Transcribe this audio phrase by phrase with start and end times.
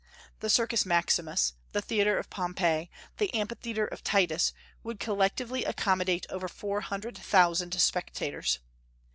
[0.39, 6.47] The Circus Maximus, the Theatre of Pompey, the Amphitheatre of Titus, would collectively accommodate over
[6.47, 8.57] four hundred thousand spectators.